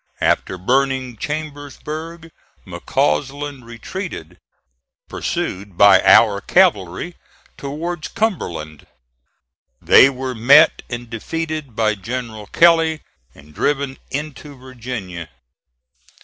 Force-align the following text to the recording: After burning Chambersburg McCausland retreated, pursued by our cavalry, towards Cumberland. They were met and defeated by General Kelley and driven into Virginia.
After 0.21 0.57
burning 0.57 1.17
Chambersburg 1.17 2.31
McCausland 2.65 3.63
retreated, 3.65 4.39
pursued 5.07 5.77
by 5.77 6.01
our 6.01 6.41
cavalry, 6.41 7.15
towards 7.55 8.07
Cumberland. 8.07 8.87
They 9.79 10.09
were 10.09 10.33
met 10.33 10.81
and 10.89 11.07
defeated 11.07 11.75
by 11.75 11.93
General 11.93 12.47
Kelley 12.47 13.01
and 13.35 13.53
driven 13.53 13.99
into 14.09 14.55
Virginia. 14.57 15.29